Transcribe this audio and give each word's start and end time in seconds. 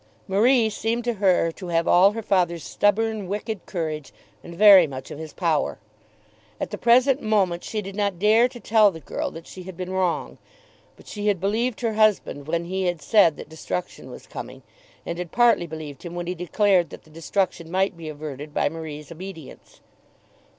Marie 0.27 0.67
seemed 0.67 1.03
to 1.03 1.13
her 1.21 1.51
to 1.51 1.67
have 1.67 1.87
all 1.87 2.13
her 2.13 2.23
father's 2.23 2.63
stubborn, 2.63 3.27
wicked 3.27 3.63
courage, 3.67 4.11
and 4.43 4.55
very 4.55 4.87
much 4.87 5.11
of 5.11 5.19
his 5.19 5.31
power. 5.31 5.77
At 6.59 6.71
the 6.71 6.77
present 6.79 7.21
moment 7.21 7.63
she 7.63 7.83
did 7.83 7.95
not 7.95 8.17
dare 8.17 8.47
to 8.47 8.59
tell 8.59 8.89
the 8.89 8.99
girl 8.99 9.29
that 9.29 9.45
she 9.45 9.61
had 9.61 9.77
been 9.77 9.91
wrong. 9.91 10.39
But 10.97 11.07
she 11.07 11.27
had 11.27 11.39
believed 11.39 11.81
her 11.81 11.93
husband 11.93 12.47
when 12.47 12.65
he 12.65 12.85
had 12.85 12.99
said 12.99 13.37
that 13.37 13.47
destruction 13.47 14.09
was 14.09 14.25
coming, 14.25 14.63
and 15.05 15.19
had 15.19 15.31
partly 15.31 15.67
believed 15.67 16.01
him 16.01 16.15
when 16.15 16.25
he 16.25 16.33
declared 16.33 16.89
that 16.89 17.03
the 17.03 17.11
destruction 17.11 17.69
might 17.69 17.95
be 17.95 18.09
averted 18.09 18.55
by 18.55 18.69
Marie's 18.69 19.11
obedience. 19.11 19.81